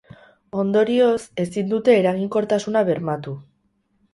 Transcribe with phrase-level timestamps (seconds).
[0.61, 3.37] Ondorioz, ezin dute eraginkortasuna bermatu.